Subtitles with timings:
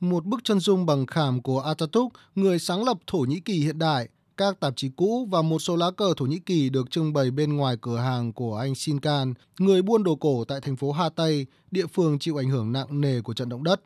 [0.00, 3.78] một bức chân dung bằng khảm của Atatürk, người sáng lập Thổ Nhĩ Kỳ hiện
[3.78, 7.12] đại, các tạp chí cũ và một số lá cờ Thổ Nhĩ Kỳ được trưng
[7.12, 10.92] bày bên ngoài cửa hàng của anh Sincan, người buôn đồ cổ tại thành phố
[10.92, 13.80] Hatay, địa phương chịu ảnh hưởng nặng nề của trận động đất.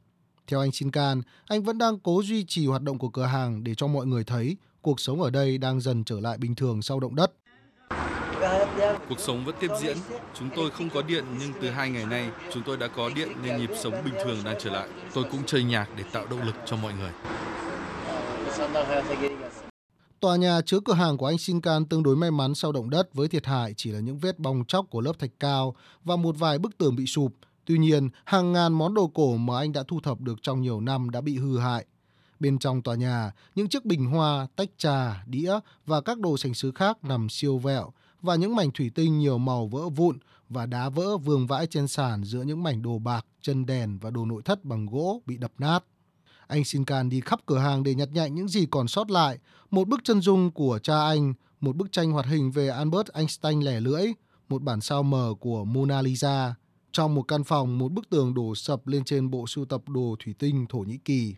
[0.46, 3.74] Theo anh Sincan, anh vẫn đang cố duy trì hoạt động của cửa hàng để
[3.74, 7.00] cho mọi người thấy cuộc sống ở đây đang dần trở lại bình thường sau
[7.00, 7.32] động đất.
[9.08, 9.96] Cuộc sống vẫn tiếp diễn.
[10.38, 13.28] Chúng tôi không có điện nhưng từ hai ngày nay chúng tôi đã có điện
[13.42, 14.88] nên nhịp sống bình thường đang trở lại.
[15.14, 17.10] Tôi cũng chơi nhạc để tạo động lực cho mọi người.
[20.20, 23.14] Tòa nhà chứa cửa hàng của anh Shinkan tương đối may mắn sau động đất
[23.14, 25.74] với thiệt hại chỉ là những vết bong chóc của lớp thạch cao
[26.04, 27.32] và một vài bức tường bị sụp.
[27.64, 30.80] Tuy nhiên, hàng ngàn món đồ cổ mà anh đã thu thập được trong nhiều
[30.80, 31.84] năm đã bị hư hại.
[32.40, 36.54] Bên trong tòa nhà, những chiếc bình hoa, tách trà, đĩa và các đồ sành
[36.54, 37.92] sứ khác nằm siêu vẹo
[38.24, 41.88] và những mảnh thủy tinh nhiều màu vỡ vụn và đá vỡ vương vãi trên
[41.88, 45.36] sàn giữa những mảnh đồ bạc, chân đèn và đồ nội thất bằng gỗ bị
[45.36, 45.84] đập nát.
[46.46, 49.38] Anh Shinkan đi khắp cửa hàng để nhặt nhạnh những gì còn sót lại,
[49.70, 53.60] một bức chân dung của cha anh, một bức tranh hoạt hình về Albert Einstein
[53.60, 54.06] lẻ lưỡi,
[54.48, 56.54] một bản sao mờ của Mona Lisa.
[56.92, 60.16] Trong một căn phòng, một bức tường đổ sập lên trên bộ sưu tập đồ
[60.24, 61.34] thủy tinh Thổ Nhĩ Kỳ.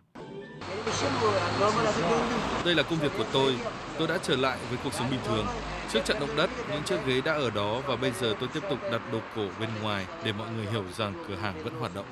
[2.65, 3.55] Đây là công việc của tôi.
[3.97, 5.45] Tôi đã trở lại với cuộc sống bình thường.
[5.93, 8.59] Trước trận động đất, những chiếc ghế đã ở đó và bây giờ tôi tiếp
[8.69, 11.91] tục đặt đồ cổ bên ngoài để mọi người hiểu rằng cửa hàng vẫn hoạt
[11.95, 12.05] động.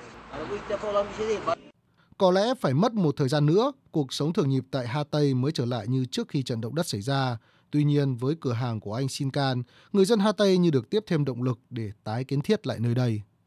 [2.17, 5.33] Có lẽ phải mất một thời gian nữa, cuộc sống thường nhịp tại Hà Tây
[5.33, 7.37] mới trở lại như trước khi trận động đất xảy ra.
[7.71, 11.03] Tuy nhiên, với cửa hàng của anh Shinkan, người dân Hà Tây như được tiếp
[11.07, 13.21] thêm động lực để tái kiến thiết lại nơi đây.